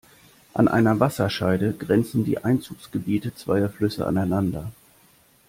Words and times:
An 0.55 0.67
einer 0.67 0.99
Wasserscheide 0.99 1.73
grenzen 1.73 2.25
die 2.25 2.43
Einzugsgebiete 2.43 3.35
zweier 3.35 3.69
Flüsse 3.69 4.07
aneinander. 4.07 4.71